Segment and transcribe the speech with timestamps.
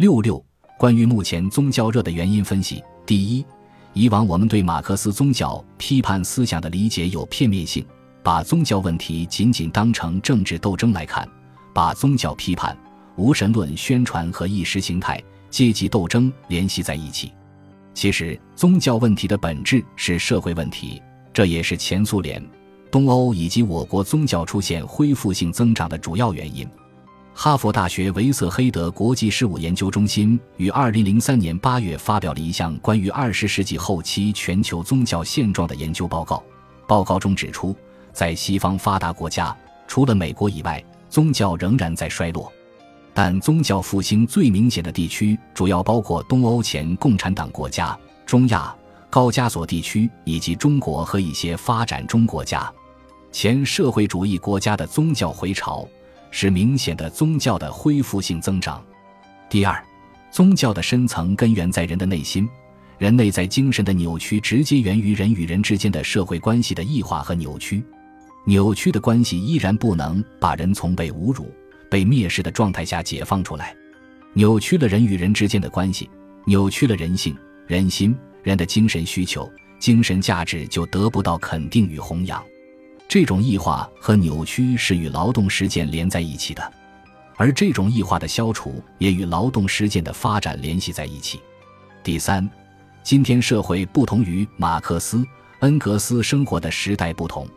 [0.00, 0.42] 六六，
[0.78, 3.44] 关于目前宗教热的原因分析：第一，
[3.92, 7.84] 以往我们对马克思宗教批判思想的理解有片面性，
[8.22, 11.28] 把宗教问题仅仅当成政治斗争来看，
[11.74, 12.74] 把宗教批判、
[13.16, 17.30] 无神论宣传和意识形态、阶级斗争联系在一起。
[17.92, 22.42] 其实，宗教问题的本质是社会问题，这也是前苏联、
[22.90, 26.66] 东欧以及我国宗教出现恢复性增长的主要原因。
[27.42, 36.44] 哈佛大学维瑟黑德国际事务研究中心于二零零三年八月发表了一项关于二十世纪后期全球宗教现状的研究报告。
[36.86, 37.74] 报告中指出，
[38.12, 39.56] 在西方发达国家，
[39.88, 42.52] 除了美国以外，宗教仍然在衰落。
[43.14, 48.76] 但宗教复兴最明显的地区主要包括东欧前共产党国家、中亚、
[49.08, 52.70] 高加索地区以及中国和一些发展中国家。
[53.32, 55.88] 前社会主义国家的宗教回潮
[56.30, 58.82] 是明显的宗教的恢复性增长。
[59.48, 59.82] 第二，
[60.30, 62.48] 宗教的深层根源在人的内心，
[62.98, 67.82] 人内在精神的扭曲直接源于人与人之间的社会关系的异化和扭曲。
[68.46, 71.52] 扭曲的关系依然不能把人从被侮辱。
[71.90, 73.74] 被蔑视的状态下解放出来，
[74.32, 76.08] 扭曲了人与人之间的关系，
[76.44, 79.50] 扭曲了人性、人心、人的精神需求、
[79.80, 82.40] 精神价值就得不到肯定与弘扬。
[83.10, 86.72] 这种异化和扭曲是与劳动实践连在一起的，
[87.36, 91.40] 而这种异化的消除也与劳动实践的发展联系在一起。
[92.04, 92.48] 第三，
[93.02, 95.26] 今天社会不同于马克思、
[95.58, 97.48] 恩格斯生活的时代不同，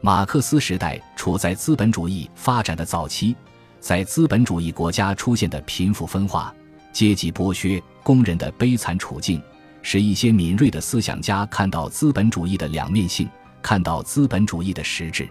[0.00, 3.36] 马克思时代处在资本主义发展的早期。
[3.78, 6.54] 在资本主义国家出现的贫富分化、
[6.90, 9.42] 阶级剥削、工人的悲惨处境，
[9.82, 13.28] 使一些敏锐的思想家看到资本主义的两面性，
[13.62, 15.28] 看到资本主义的实质。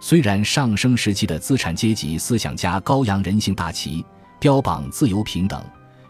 [0.00, 4.04] 虽然上升时期的资产阶级思想家高扬人性大旗，
[4.38, 5.64] 标榜自由平等，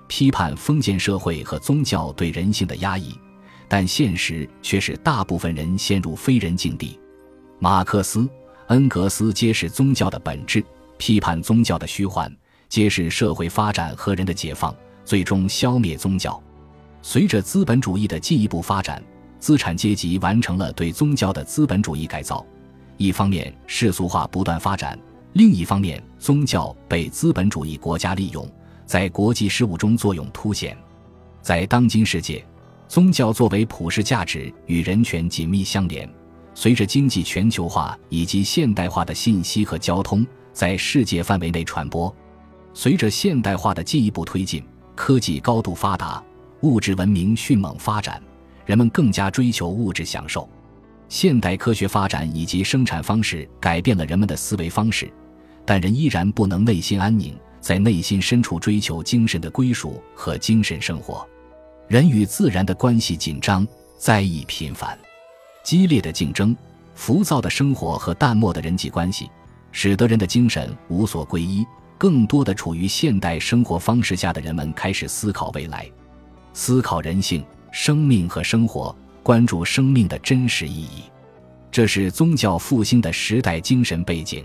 [0.09, 3.15] 批判封建社会和宗教对人性的压抑，
[3.69, 6.99] 但现实却使大部分人陷入非人境地。
[7.61, 8.29] 马克思、
[8.67, 10.65] 恩格斯揭示宗教的本质。
[10.97, 12.33] 批判宗教的虚幻，
[12.69, 14.75] 揭示社会发展和人的解放，
[15.05, 16.41] 最终消灭宗教。
[17.03, 19.03] 随着资本主义的进一步发展，
[19.45, 22.43] 资产阶级完成了对宗教的资本主义改造。
[22.97, 24.97] 一方面，世俗化不断发展；
[25.35, 28.51] 另一方面，宗教被资本主义国家利用，
[28.87, 30.75] 在国际事务中作用凸显。
[31.43, 32.43] 在当今世界，
[32.89, 36.09] 宗教作为普世价值与人权紧密相连。
[36.55, 40.27] 随着经济全球化以及现代化的信息和交通。
[40.55, 42.11] 在世界范围内传播。
[42.73, 46.25] 随着现代化的进一步推进，科技高度发达，
[46.63, 48.23] 物质文明迅猛发展，
[48.67, 50.49] 人们更加追求物质享受。
[51.09, 55.13] 现代科学发展以及生产方式改变了人们的思维方式，
[55.65, 61.27] 但人依然不能内心安宁，在内心深处追求精神的归属和精神生活。
[61.89, 63.67] 人与自然的关系紧张，
[63.99, 64.99] 灾异频繁，
[65.63, 66.57] 激烈的竞争，
[66.95, 69.31] 浮躁的生活和淡漠的人际关系。
[69.77, 71.67] 使得人的精神无所归依，
[71.99, 75.91] 更多的处于现代生活方式下的人们开始思考未来，
[76.53, 77.45] 思考人性、
[77.77, 81.03] 生命和生活，关注生命的真实意义。
[81.73, 84.45] 这是宗教复兴的时代精神背景。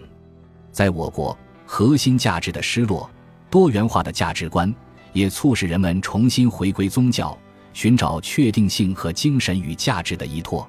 [0.71, 3.07] 在我国，核心价值的失落，
[3.47, 4.73] 多元化的价值观，
[5.13, 7.37] 也促使人们重新回归宗教，
[7.71, 10.67] 寻找确定性和精神与价值的依托。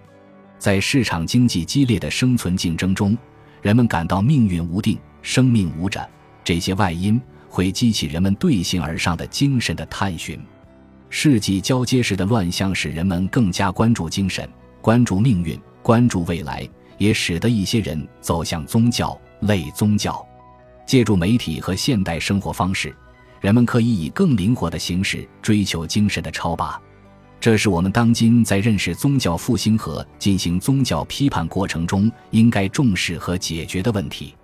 [0.59, 3.17] 在市场经济激烈的生存竞争中。
[3.63, 6.07] 人们感到命运无定，生命无着，
[6.45, 7.19] 这些外因
[7.49, 10.39] 会激起人们对形而上的精神的探寻。
[11.13, 14.49] 世纪交接时的乱象使人们更加关注精神，
[14.81, 16.67] 关注命运，关注未来，
[16.99, 20.25] 也使得一些人走向宗教类宗教。
[20.87, 22.95] 借助媒体和现代生活方式，
[23.41, 26.81] 人们可以以更灵活的形式追求精神的超拔。
[27.41, 34.35] 这是我们当今在认识宗教复兴和进行宗教批判过程中应该重视和解决的问题。